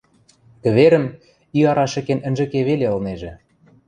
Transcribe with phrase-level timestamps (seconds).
[0.63, 1.05] кӹверӹм
[1.59, 3.33] и ара шӹкен ӹнжӹ ке веле ылнежӹ.